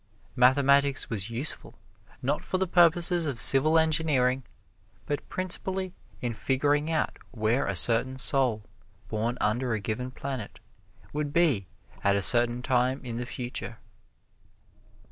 [0.35, 1.75] Mathematics was useful,
[2.23, 4.41] not for purposes of civil engineering,
[5.05, 8.63] but principally in figuring out where a certain soul,
[9.09, 10.59] born under a given planet,
[11.13, 11.67] would be
[12.03, 13.77] at a certain time in the future.